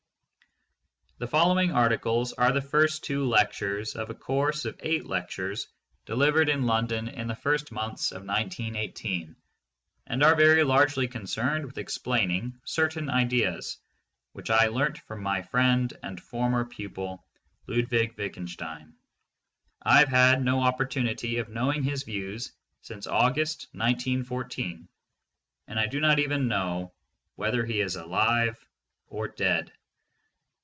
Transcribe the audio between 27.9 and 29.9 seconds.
alive or dead.